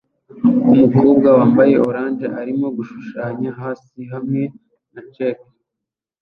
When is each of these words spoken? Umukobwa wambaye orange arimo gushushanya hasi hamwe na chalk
Umukobwa 0.73 1.27
wambaye 1.37 1.73
orange 1.87 2.25
arimo 2.41 2.67
gushushanya 2.77 3.49
hasi 3.59 3.99
hamwe 4.11 4.41
na 4.93 5.01
chalk 5.13 5.39